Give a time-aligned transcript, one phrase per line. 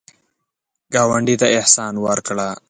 [0.93, 2.47] ګاونډي ته احسان وکړه